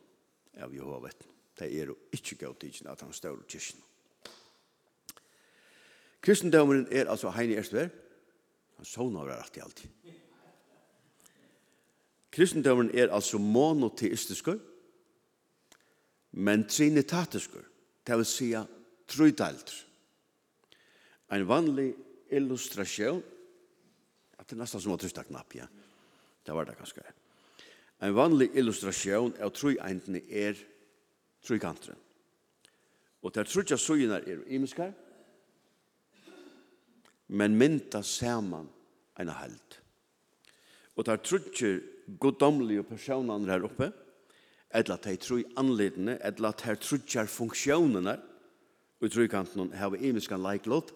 av 0.63 0.75
Jehova 0.75 1.03
vet. 1.09 1.27
Det 1.57 1.69
er 1.73 1.93
ikke 2.13 2.39
gautekne 2.45 2.93
at 2.93 3.03
han 3.05 3.15
står 3.17 3.41
i 3.43 3.51
kyrkene. 3.57 3.86
Kristendomen 6.27 6.89
er 6.91 7.07
altså 7.07 7.31
Heini 7.31 7.55
Erstver. 7.55 7.87
Han 8.77 8.89
sånne 8.89 9.23
var 9.23 9.45
rett 9.45 9.59
i 9.61 9.63
alltid. 9.63 10.15
Kristendomen 12.35 12.91
er 12.91 13.13
altså 13.15 13.39
monoteistisk, 13.39 14.51
men 16.33 16.67
trinitatisk, 16.69 17.55
det 18.07 18.19
vil 18.19 18.29
si 18.29 18.51
trøydalt. 19.07 19.71
En 21.33 21.47
vanlig 21.49 21.93
illustrasjon, 22.35 23.23
at 24.37 24.51
det 24.51 24.59
er 24.59 24.65
nesten 24.65 24.83
som 24.83 24.97
å 24.97 24.99
trysta 25.01 25.25
knapp, 25.31 25.55
ja. 25.55 25.71
Det 26.43 26.55
var 26.55 26.67
det 26.67 26.77
ganske. 26.77 27.07
En 28.03 28.19
vanlig 28.19 28.51
illustrasjon 28.59 29.39
av 29.39 29.55
trøyentene 29.55 30.27
er 30.27 30.59
trøykantren. 31.47 32.03
Og 33.23 33.33
der 33.35 33.47
trøyja 33.47 33.79
søgjene 33.79 34.25
er 34.27 34.43
imiskar, 34.51 34.93
men 37.29 37.57
mynda 37.59 38.03
saman 38.03 38.69
en 39.21 39.33
held. 39.33 39.79
Og 40.97 41.07
der 41.07 41.21
trutjer 41.21 41.81
goddomlige 42.21 42.85
personer 42.87 43.51
her 43.51 43.67
oppe, 43.67 43.91
etla 44.75 44.97
de 45.03 45.17
tru 45.21 45.41
anledene, 45.59 46.19
etla 46.25 46.53
de 46.53 46.77
trutjer 46.81 47.29
funksjonene, 47.31 48.17
og 49.01 49.13
tru 49.13 49.27
kanten 49.29 49.73
har 49.77 49.91
vi 49.93 50.09
imiskan 50.09 50.43
leiklått, 50.45 50.95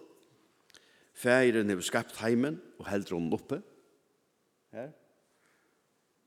Færen 1.21 1.69
har 1.69 1.81
skapt 1.85 2.17
heimen 2.23 2.57
og 2.79 2.87
heldur 2.89 3.19
hon 3.19 3.33
oppe. 3.37 3.61
Her. 4.73 4.93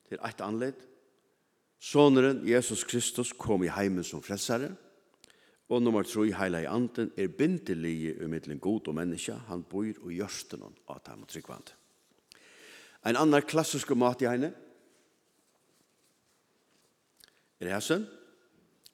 Til 0.05 0.19
et 0.19 0.41
anleit. 0.43 0.81
Soneren, 1.81 2.43
Jesus 2.47 2.83
Kristus, 2.87 3.33
kom 3.33 3.63
i 3.63 3.71
heimen 3.73 4.05
som 4.05 4.21
frelsere, 4.23 4.69
Og 5.69 5.81
nummer 5.81 6.03
tre, 6.03 6.31
heila 6.35 6.59
i 6.63 6.67
anden, 6.67 7.11
er 7.17 7.27
bindelige 7.27 8.13
i 8.13 8.27
middelen 8.27 8.59
god 8.59 8.87
og 8.87 8.95
menneske. 8.95 9.33
Han 9.47 9.63
bor 9.63 9.87
og 10.03 10.11
gjørsten 10.11 10.63
av 10.63 10.99
dem 11.07 11.23
og 11.23 11.29
tryggvand. 11.31 11.71
En 13.07 13.19
annan 13.19 13.43
klassisk 13.47 13.91
mat 13.95 14.21
i 14.23 14.29
henne 14.29 14.53
er 17.59 17.71
hæsen, 17.73 18.05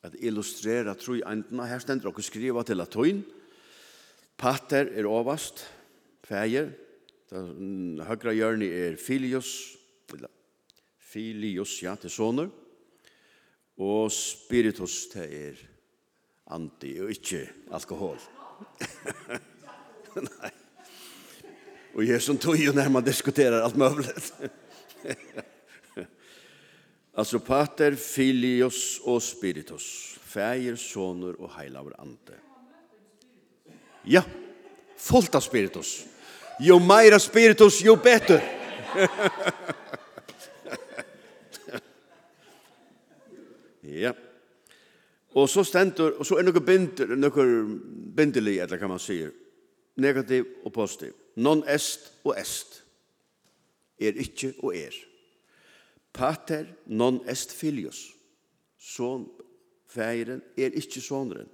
at 0.04 0.16
illustrera 0.22 0.94
tre 0.94 1.18
i 1.20 1.26
andena, 1.26 1.66
Her 1.66 1.80
stender 1.80 2.10
dere 2.10 2.24
skriva 2.24 2.64
til 2.64 2.78
latin. 2.78 3.24
Pater 4.38 4.94
er 4.94 5.10
ovast, 5.10 5.66
feir. 6.24 6.72
Høgra 7.30 8.34
hjørni 8.34 8.70
er 8.70 8.96
filius, 8.98 9.76
filius, 10.98 11.82
ja, 11.84 11.96
til 11.96 12.10
soner. 12.10 12.50
Og 13.78 14.12
spiritus, 14.12 15.08
det 15.14 15.27
er 15.27 15.60
anti 16.55 16.96
og 17.03 17.12
ikke 17.14 17.44
alkohol. 17.75 18.18
Nei. 20.29 20.51
Og 21.98 22.05
jeg 22.05 22.22
som 22.22 22.38
tog 22.40 22.59
jo 22.59 22.72
når 22.75 22.90
man 22.94 23.05
diskuterar 23.05 23.62
alt 23.66 23.77
mövlet. 23.79 24.33
altså 27.20 27.40
pater, 27.44 27.96
filios 27.96 29.00
og 29.03 29.22
spiritus. 29.24 30.18
Fæger, 30.29 30.75
soner 30.77 31.33
og 31.42 31.50
heilaver 31.57 31.94
ante. 32.00 32.33
Ja, 34.07 34.24
fullt 34.98 35.35
av 35.35 35.42
spiritus. 35.44 36.05
Jo 36.62 36.79
meira 36.79 37.20
spiritus, 37.20 37.81
jo 37.83 37.96
betur. 37.96 38.42
ja. 44.03 44.14
Og 45.37 45.50
så 45.50 45.63
stendur, 45.63 46.15
og 46.18 46.25
så 46.25 46.39
er 46.39 46.48
nokkur 46.48 46.65
bindur, 46.65 47.15
nokkur 47.15 47.51
bindeli, 48.18 48.57
eller 48.59 48.77
kan 48.81 48.89
man 48.89 49.01
sier, 49.01 49.29
negativ 50.01 50.48
og 50.65 50.74
positiv. 50.74 51.13
Non-est 51.39 52.09
og 52.24 52.35
est. 52.39 52.83
Er 54.00 54.18
ikkje 54.18 54.53
og 54.63 54.75
er. 54.75 54.96
Pater 56.13 56.65
non-est 56.87 57.53
filius. 57.53 58.15
Son, 58.79 59.27
feiren, 59.87 60.42
er 60.57 60.75
ikkje 60.75 61.03
soneren. 61.03 61.50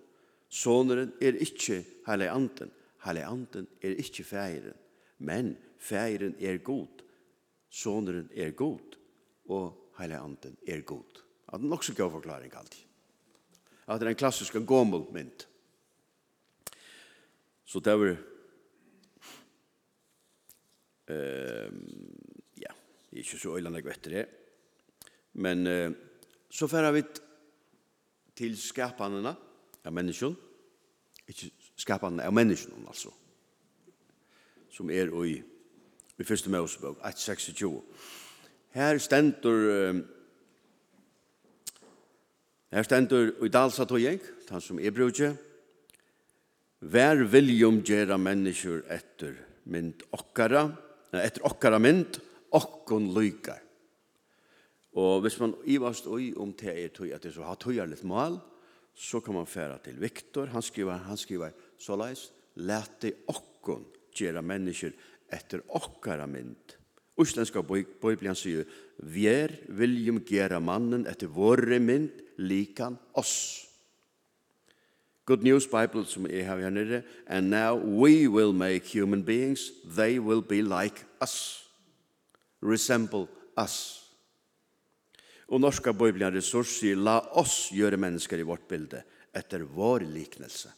Soneren 0.49 1.11
er 1.21 1.37
ikkje 1.41 1.81
heile 2.07 2.29
anden. 2.31 2.71
Heile 3.05 3.25
anden 3.27 3.67
er 3.81 3.97
ikkje 3.99 4.25
feiren. 4.25 4.77
Men 5.19 5.55
feiren 5.79 6.35
er 6.39 6.57
god. 6.57 7.03
Soneren 7.69 8.29
er 8.33 8.51
god. 8.51 8.97
Og 9.49 9.91
heile 9.99 10.21
anden 10.21 10.57
er 10.67 10.81
god. 10.81 11.21
Det 11.45 11.53
er 11.61 11.67
nok 11.69 11.83
så 11.83 11.93
god 11.93 12.11
forklaring 12.11 12.53
alltid 12.57 12.85
at 13.87 13.99
det 14.01 14.07
er 14.07 14.13
en 14.15 14.17
klassisk 14.19 14.57
gommel 14.65 15.05
mynd. 15.13 15.45
Så 17.65 17.79
det 17.79 17.93
var 17.99 18.15
ehm 21.13 21.81
ja, 22.61 22.71
det 23.09 23.13
er 23.13 23.23
ikke 23.23 23.39
så 23.39 23.57
øyne 23.57 23.75
jeg 23.75 23.85
vet 23.85 24.05
det. 24.05 24.25
Men 25.33 25.67
uh, 25.67 25.91
så 26.49 26.67
færer 26.67 26.91
vi 26.91 27.03
til 28.35 28.57
skapene 28.57 29.35
av 29.85 29.93
mennesken. 29.93 30.35
Ikke 31.27 31.51
skapene 31.75 32.23
av 32.23 32.33
mennesken, 32.33 32.85
altså. 32.87 33.11
Som 34.71 34.89
er 34.89 35.11
i, 35.25 35.37
i 36.17 36.23
første 36.23 36.49
Mosebok, 36.49 36.97
1.26. 36.99 37.81
Her 38.73 38.97
stendur 38.97 39.71
Uh, 39.71 40.01
Her 42.73 42.85
stendur 42.85 43.33
i 43.45 43.49
dalsa 43.51 43.85
tog 43.85 44.01
han 44.01 44.61
som 44.61 44.79
er 44.79 44.93
brudje. 44.93 45.33
Vær 46.85 47.23
viljum 47.31 47.81
gjera 47.85 48.17
mennesker 48.21 48.83
etter 48.93 49.37
mynd 49.71 50.03
okkara, 50.13 50.67
etter 51.17 51.45
okkara 51.47 51.79
mynd, 51.81 52.19
okkon 52.53 53.09
lykar. 53.15 53.61
Og 54.95 55.23
hvis 55.25 55.37
man 55.41 55.55
ivast 55.67 56.05
oi 56.07 56.29
om 56.39 56.53
det 56.55 56.71
er 56.71 56.91
tog, 56.93 57.09
at 57.11 57.23
det 57.23 57.33
så 57.35 57.43
har 57.47 57.57
tøyar 57.59 57.89
litt 57.89 58.05
mal, 58.07 58.37
så 58.95 59.19
kan 59.19 59.35
man 59.35 59.49
færa 59.49 59.77
til 59.83 59.97
Viktor, 59.99 60.47
han 60.53 60.63
skriver, 60.63 61.03
han 61.03 61.19
skriver, 61.19 61.51
så 61.77 61.97
leis, 61.99 62.29
lete 62.55 63.11
okkon 63.27 63.83
gjera 64.15 64.43
mennesker 64.45 64.93
etter 65.35 65.65
okkara 65.75 66.27
mynd. 66.31 66.77
Uslenska 67.19 67.63
bøyblian 67.63 68.37
sier, 68.39 68.67
Vær 68.95 69.51
viljum 69.75 70.21
gjera 70.23 70.61
mannen 70.63 71.03
etter 71.11 71.27
våre 71.31 71.79
mynd, 71.83 72.21
likan 72.37 72.97
oss. 73.13 73.65
Good 75.25 75.41
News 75.43 75.65
Bible 75.65 76.05
som 76.05 76.27
jeg 76.29 76.45
har 76.45 76.61
her 76.61 76.69
nere. 76.69 77.01
And 77.27 77.49
now 77.49 77.75
we 77.75 78.27
will 78.27 78.53
make 78.53 78.85
human 78.85 79.23
beings. 79.23 79.71
They 79.97 80.19
will 80.19 80.41
be 80.41 80.61
like 80.61 81.05
us. 81.21 81.65
Resemble 82.61 83.27
us. 83.57 84.01
Og 85.47 85.61
norska 85.61 85.93
bøybelen 85.93 86.33
ressurs 86.33 86.77
sier 86.79 86.97
la 86.97 87.19
oss 87.37 87.69
gjøre 87.73 87.97
mennesker 88.01 88.41
i 88.41 88.45
vårt 88.45 88.65
bilde 88.69 89.03
etter 89.35 89.65
vår 89.65 90.05
liknelse. 90.09 90.71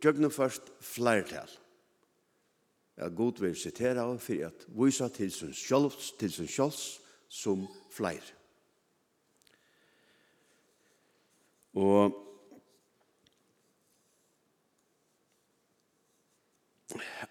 Gjøgnen 0.00 0.32
først 0.32 0.70
flertall. 0.80 1.50
Ja, 2.98 3.08
god 3.08 3.40
vil 3.40 3.56
sitera 3.56 4.06
for 4.18 4.46
at 4.48 4.64
vi 4.68 4.90
sa 4.90 5.08
til 5.12 5.30
sin 5.32 5.52
sjølvs, 5.54 6.12
til 6.18 6.32
sin 6.32 6.48
sjølvs 6.48 6.86
som 7.28 7.66
flere. 7.92 8.37
Og 11.78 12.24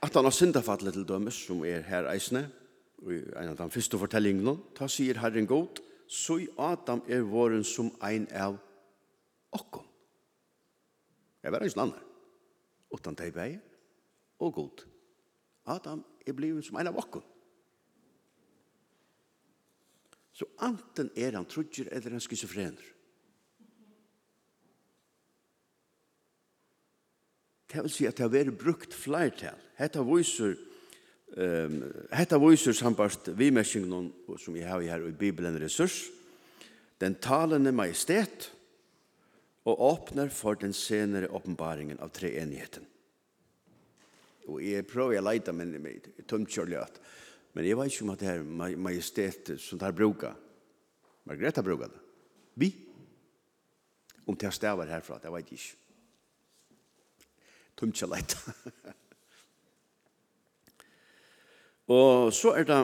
at 0.01 0.13
han 0.13 0.23
har 0.23 0.31
syndafallet 0.31 0.93
til 0.93 1.07
dømes, 1.07 1.35
som 1.47 1.65
er 1.65 1.83
her 1.87 2.07
eisne, 2.11 2.45
og 3.01 3.11
en 3.11 3.51
av 3.51 3.57
de 3.59 3.69
første 3.73 3.99
fortellingene, 3.99 4.55
ta 4.77 4.87
sier 4.89 5.19
Herren 5.19 5.49
god, 5.49 5.81
så 6.07 6.39
i 6.39 6.47
Adam 6.61 7.03
er 7.11 7.25
våren 7.27 7.65
som 7.67 7.91
ein 8.05 8.27
av 8.31 8.55
okkom. 9.51 9.85
Jeg 11.43 11.53
var 11.53 11.65
eisne 11.65 11.83
andre, 11.83 12.03
utan 12.93 13.17
deg 13.19 13.35
vei, 13.35 13.49
og 14.39 14.53
god. 14.53 14.85
Adam 15.67 16.05
er 16.27 16.37
blivet 16.37 16.65
som 16.65 16.79
ein 16.79 16.87
av 16.87 16.99
okkom. 17.01 17.25
Så 20.37 20.45
anten 20.61 21.09
er 21.17 21.33
han 21.33 21.49
trudger 21.49 21.89
eller 21.91 22.13
han 22.13 22.23
skizofrener. 22.23 22.96
Det 27.67 27.83
vil 27.83 27.91
si 27.91 28.07
at 28.07 28.15
det 28.17 28.25
har 28.25 28.33
vært 28.33 28.59
brukt 28.59 28.95
flertall. 28.95 29.59
Hetta 29.77 30.03
viser, 30.07 30.55
um, 31.35 31.81
hetta 32.15 32.39
viser 32.41 32.75
sambart 32.77 33.27
vimersingen 33.37 34.11
som 34.39 34.55
vi 34.55 34.63
har 34.65 34.81
her 34.81 35.07
i 35.09 35.15
Bibelen 35.15 35.59
ressurs. 35.59 36.05
Den 36.97 37.17
talende 37.21 37.73
majestet 37.75 38.49
og 39.67 39.81
åpner 39.83 40.31
for 40.31 40.55
den 40.55 40.73
senere 40.73 41.29
åpenbaringen 41.29 41.99
av 41.99 42.13
treenigheten. 42.15 42.85
Og 44.47 44.61
jeg 44.63 44.87
prøver 44.87 45.19
å 45.19 45.25
leite, 45.27 45.51
men 45.51 45.75
jeg 45.75 46.23
tomt 46.27 46.49
kjørlig 46.49 46.79
at. 46.79 47.01
Men 47.51 47.67
jeg 47.67 47.75
vet 47.75 47.91
ikke 47.91 48.05
om 48.05 48.13
at 48.13 48.21
det 48.23 48.29
er 48.31 48.77
majestet 48.79 49.51
som 49.59 49.79
det 49.79 49.89
har 49.89 49.97
bruket. 49.97 50.45
Margrethe 51.27 51.63
bruker 51.65 51.91
det. 51.91 51.99
Vi. 52.55 52.71
Om 54.27 54.39
det 54.39 54.53
stavar 54.55 54.87
herfra, 54.91 55.19
det 55.19 55.33
vet 55.33 55.51
jeg 55.51 55.59
ikke 55.59 55.86
tumtja 57.77 58.07
leit. 58.09 58.37
og 61.97 62.33
så 62.35 62.49
er 62.57 62.63
det 62.67 62.81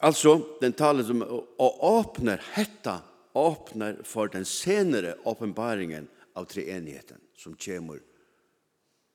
altså 0.00 0.38
den 0.62 0.74
talen 0.78 1.06
som 1.06 1.22
og 1.24 1.84
åpner 1.84 2.42
hetta 2.54 3.00
åpner 3.38 4.00
for 4.04 4.26
den 4.32 4.44
senere 4.48 5.14
åpenbaringen 5.28 6.08
av 6.34 6.44
treenigheten 6.50 7.20
som 7.38 7.54
kommer 7.54 8.00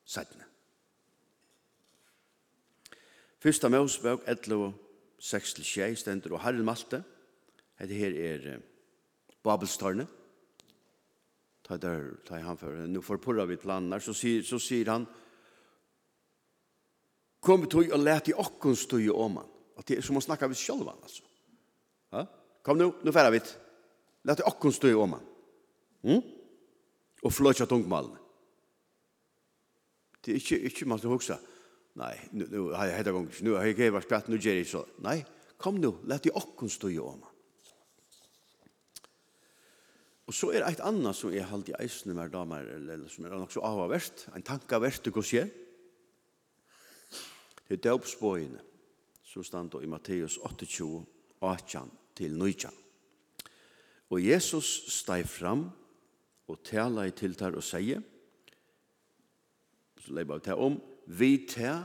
sættene. 0.08 0.44
Fyrsta 3.44 3.68
Mosebøk 3.68 4.24
11 4.28 4.72
6 5.24 5.54
til 5.58 5.64
6 5.64 6.04
stender 6.04 6.36
og 6.36 6.42
Herren 6.44 6.64
Malte. 6.64 7.00
Hette 7.80 7.96
her 7.96 8.12
er 8.12 8.60
Babelstårnet 9.44 10.08
ta 11.66 11.76
der 11.76 12.16
ta 12.24 12.38
han 12.38 12.56
för 12.56 12.86
nu 12.86 13.02
får 13.02 13.18
purra 13.18 13.46
vid 13.46 13.64
landar 13.64 13.98
så 13.98 14.14
säger 14.14 14.42
så 14.42 14.58
säger 14.58 14.86
han 14.86 15.06
kom 17.40 17.66
tog 17.66 17.92
och 17.92 17.98
lät 17.98 18.28
i 18.28 18.32
okkon 18.32 18.76
stå 18.76 18.98
i 18.98 19.10
om 19.10 19.36
han 19.36 19.46
att 19.76 19.86
det 19.86 19.96
är 19.96 20.02
som 20.02 20.16
att 20.16 20.24
snacka 20.24 20.48
vi 20.48 20.54
själva 20.54 20.92
alltså. 21.02 21.22
Ja? 22.10 22.26
Kom 22.62 22.78
nu 22.78 22.92
nu 23.02 23.12
färra 23.12 23.30
vi 23.30 23.40
lät 24.22 24.40
i 24.40 24.42
okkon 24.42 24.72
stå 24.72 24.88
i 24.88 24.94
om 24.94 25.12
han 25.12 25.22
mm? 26.02 26.22
Och 27.22 27.32
flöcha 27.32 27.66
tungmalen 27.66 28.16
det 30.20 30.32
är 30.32 30.34
inte 30.34 30.64
inte 30.64 30.86
man 30.86 30.98
ska 30.98 31.08
huxa. 31.08 31.38
Nej 31.92 32.28
nu 32.30 32.48
nu 32.50 32.58
har 32.58 32.86
jag 32.86 32.96
heter 32.96 33.12
gång 33.12 33.28
nu 33.40 33.50
har 33.50 33.64
jag 33.64 33.78
gett 33.78 33.92
vart 33.92 34.28
nu 34.28 34.38
ger 34.38 34.64
så. 34.64 34.86
Nej 34.96 35.26
kom 35.56 35.80
nu 35.80 35.92
lät 36.04 36.26
i 36.26 36.30
okkon 36.30 36.70
stå 36.70 36.90
i 36.90 36.98
om 36.98 37.22
han 37.22 37.33
Og 40.24 40.32
så 40.32 40.50
er 40.54 40.64
eit 40.64 40.80
anna 40.80 41.12
som 41.12 41.32
er 41.34 41.48
halde 41.50 41.74
i 41.74 41.76
eisne 41.84 42.14
med 42.16 42.32
damer, 42.32 42.64
eller, 42.78 43.04
som 43.12 43.26
er 43.26 43.36
nok 43.36 43.52
så 43.52 43.64
avavert, 43.66 44.24
en 44.32 44.44
tankavert, 44.44 45.10
hva 45.12 45.24
skjer? 45.24 45.50
Det 47.64 47.76
er 47.76 47.82
døpsbøyene, 47.84 48.62
som 49.24 49.44
standa 49.44 49.80
i 49.82 49.90
Matteus 49.90 50.38
28, 50.40 51.04
18 51.42 51.92
til 52.16 52.38
19. 52.38 52.72
Og 54.14 54.20
Jesus 54.22 54.68
steg 54.94 55.26
fram 55.28 55.66
og 56.48 56.60
tala 56.64 57.06
i 57.08 57.14
tiltar 57.16 57.56
og 57.56 57.64
sier, 57.64 58.00
så 60.04 60.12
leir 60.12 60.28
bare 60.28 60.44
til 60.44 60.60
om, 60.60 60.80
vi 61.06 61.46
til 61.48 61.84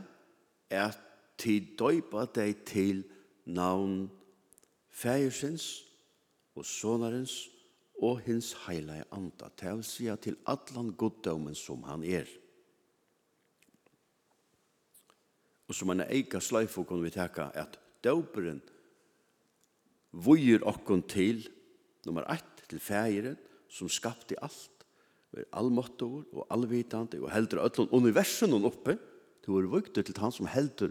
er 0.70 0.96
til 1.40 1.72
døypa 1.76 2.26
deg 2.36 2.64
til 2.68 3.02
navn 3.48 4.04
Fægersens 4.92 5.80
og 6.54 6.66
Sonarens 6.68 7.48
og 8.00 8.20
hins 8.24 8.54
heilige 8.66 9.04
anda, 9.12 9.50
til 9.56 9.84
sida 9.84 10.16
til 10.16 10.38
allan 10.48 10.92
goddomen 10.96 11.54
som 11.54 11.82
han 11.84 12.04
er. 12.04 12.28
Og 15.68 15.76
som 15.76 15.92
han 15.92 16.06
eika 16.08 16.40
sløyfo 16.40 16.82
kunne 16.82 17.04
vi 17.06 17.12
teka 17.14 17.50
at 17.54 17.76
døperen 18.02 18.62
vujer 20.10 20.64
okkon 20.66 21.04
til 21.06 21.44
nummer 22.06 22.24
1 22.32 22.64
til 22.70 22.80
fægeren 22.82 23.36
som 23.70 23.88
skapte 23.88 24.38
alt 24.42 24.86
og 25.30 25.38
er 25.38 25.50
allmåttor 25.60 26.24
og 26.34 26.46
allvitande 26.50 27.20
og 27.22 27.30
heldur 27.30 27.62
öllun 27.62 27.92
universen 27.94 28.56
oppe 28.66 28.96
til 29.44 29.54
er 29.60 29.70
vukter 29.70 30.02
til 30.02 30.18
han 30.18 30.34
som 30.34 30.48
heldur 30.50 30.90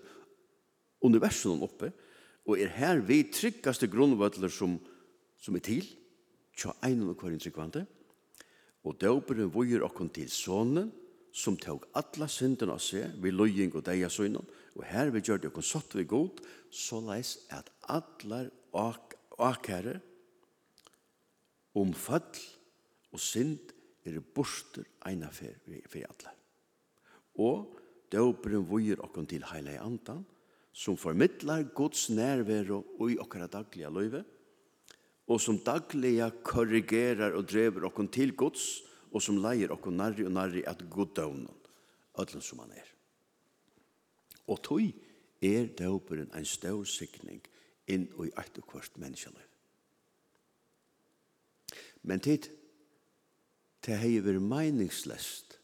universen 1.02 1.60
oppe 1.63 1.91
og 2.48 2.60
er 2.60 2.72
her 2.72 3.02
vi 3.04 3.24
tryggaste 3.34 3.89
grunnvøtler 3.91 4.48
som, 4.48 4.78
som 5.38 5.56
er 5.56 5.65
til 5.65 5.84
tja 6.60 6.76
einen 6.84 7.10
og 7.12 7.17
kvarin 7.19 7.39
tryggvande, 7.41 7.86
og 8.84 8.98
døperen 9.00 9.52
vujer 9.54 9.84
okkon 9.88 10.12
til 10.15 10.30
sonen, 10.32 10.91
som 11.32 11.58
tåg 11.62 11.86
alla 12.00 12.28
synden 12.32 12.72
av 12.74 12.80
seg, 12.82 13.13
vi 13.22 13.32
løying 13.32 13.76
og 13.78 13.86
deia 13.86 14.10
søgnen, 14.12 14.45
og 14.76 14.86
her 14.89 15.12
vi 15.13 15.22
gjør 15.24 15.41
det 15.43 15.52
okkon 15.52 15.65
satt 15.65 15.95
vi 15.95 16.08
god, 16.10 16.41
så 16.72 17.00
leis 17.06 17.38
at 17.54 17.69
allar 17.88 18.50
ak 18.76 19.15
akære 19.39 20.00
om 21.80 21.93
fall 21.95 22.41
og 23.13 23.22
synd 23.22 23.72
er 24.08 24.19
borster 24.36 24.88
eina 25.08 25.30
fyrir 25.34 25.86
fyr 25.89 26.10
allar. 26.10 26.36
Og 27.39 27.78
døperen 28.12 28.65
vujer 28.67 29.02
okkon 29.06 29.30
til 29.30 29.45
heilig 29.52 29.78
andan, 29.80 30.26
som 30.74 30.98
formidlar 30.98 31.63
Guds 31.76 32.10
nærvero 32.10 32.82
i 33.10 33.17
okkara 33.22 33.50
dagliga 33.52 33.89
løyve, 33.93 34.24
og 35.30 35.38
som 35.42 35.60
dagliga 35.62 36.32
korrigerar 36.44 37.36
og 37.38 37.46
drever 37.50 37.86
okkon 37.89 38.10
til 38.10 38.34
Guds, 38.38 38.82
og 39.13 39.22
som 39.22 39.38
leier 39.42 39.72
okkon 39.74 39.98
nærri 39.98 40.26
og 40.26 40.34
nærri 40.34 40.63
at 40.68 40.82
god 40.89 41.13
døvnen, 41.18 41.60
ødlen 42.20 42.42
som 42.42 42.60
han 42.63 42.74
er. 42.74 42.89
Og 44.50 44.62
tog 44.65 44.82
er 45.42 45.70
døperen 45.78 46.32
en 46.36 46.46
stor 46.46 46.84
sikning 46.89 47.42
inn 47.89 48.08
i 48.10 48.32
eit 48.38 48.58
og 48.58 48.65
kvart 48.70 48.98
menneskeliv. 48.98 49.46
Men 52.02 52.22
tid, 52.24 52.50
det 53.86 53.98
hei 54.02 54.18
vært 54.24 54.42
meningslest 54.42 55.58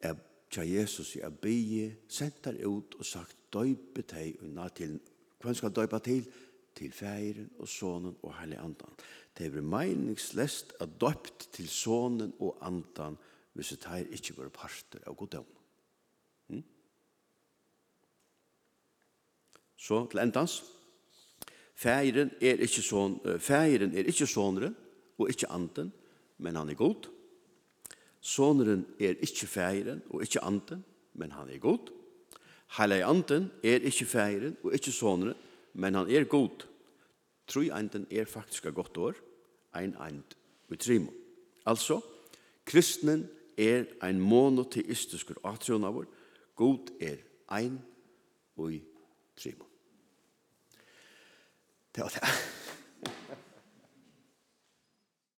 er 0.00 0.16
tja 0.52 0.62
Jesus 0.66 1.14
i 1.18 1.24
abie, 1.26 1.90
sentar 2.08 2.56
ut 2.62 2.94
og 2.98 3.06
sagt 3.06 3.36
døype 3.54 4.04
teg 4.06 4.38
og 4.42 4.74
til, 4.76 4.98
hvem 5.42 5.54
skal 5.54 5.74
døypa 5.74 5.98
til? 5.98 6.26
til 6.74 6.92
færen 6.92 7.50
og 7.58 7.68
sonen 7.68 8.16
og 8.22 8.34
heilig 8.38 8.58
andan. 8.58 8.98
Det 9.38 9.46
er 9.46 9.62
meningslest 9.62 10.74
at 10.80 11.00
døpt 11.00 11.48
til 11.52 11.68
sonen 11.68 12.34
og 12.38 12.58
andan 12.62 13.16
hvis 13.54 13.68
det 13.68 13.86
her 13.86 13.96
ikke 14.10 14.34
går 14.34 14.48
parter 14.48 15.02
av 15.06 15.14
goddomen. 15.14 15.58
Hmm? 16.46 16.64
Så 19.76 20.06
til 20.10 20.20
endans. 20.20 20.62
Færen 21.74 22.30
er 22.40 22.58
ikke, 22.62 22.82
son, 22.82 23.20
færen 23.38 23.94
er 23.94 24.06
ikke 24.06 24.26
soneren 24.26 24.76
og 25.18 25.28
ikke 25.28 25.50
anden, 25.50 25.92
men 26.38 26.56
han 26.56 26.70
er 26.70 26.74
god. 26.74 27.10
Soneren 28.20 28.86
er 29.00 29.14
ikke 29.20 29.46
færen 29.46 30.02
og 30.10 30.22
ikke 30.22 30.40
anden, 30.42 30.84
men 31.14 31.32
han 31.32 31.50
er 31.50 31.58
god. 31.58 31.90
Heilig 32.76 33.02
anden 33.02 33.50
er 33.64 33.78
ikke 33.78 34.04
færen 34.06 34.56
og 34.62 34.72
ikke 34.72 34.92
soneren, 34.92 35.34
men 35.74 35.94
han 35.94 36.10
er 36.10 36.24
god. 36.24 36.66
Troi 37.46 37.68
einden 37.74 38.06
er 38.10 38.24
faktisk 38.24 38.66
et 38.66 38.74
godt 38.74 38.96
år, 38.96 39.14
ein 39.76 39.96
eind 40.00 40.36
og 40.70 40.78
trimo. 40.78 41.12
Altså, 41.66 42.00
kristnen 42.64 43.28
er 43.58 43.84
ein 44.02 44.20
monoteistisk 44.20 45.34
atrion 45.44 45.84
av 45.84 45.94
vår, 45.98 46.08
god 46.56 46.94
er 47.00 47.20
ein 47.52 47.78
og 48.56 48.78
trimo. 49.36 49.68
Det 51.94 52.02
var 52.02 52.14
det. 52.16 52.62